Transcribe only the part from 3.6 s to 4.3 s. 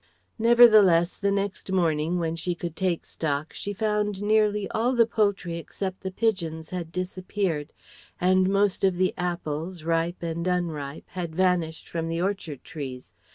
found